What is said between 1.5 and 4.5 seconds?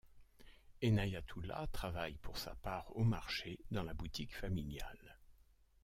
travaille pour sa part au marché, dans la boutique